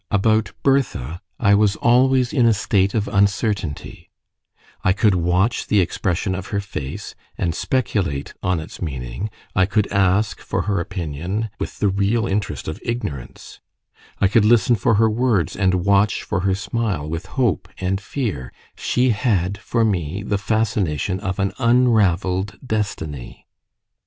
[0.09, 4.09] About Bertha I was always in a state of uncertainty:
[4.83, 9.85] I could watch the expression of her face, and speculate on its meaning; I could
[9.91, 13.59] ask for her opinion with the real interest of ignorance;
[14.19, 18.51] I could listen for her words and watch for her smile with hope and fear:
[18.75, 23.45] she had for me the fascination of an unravelled destiny.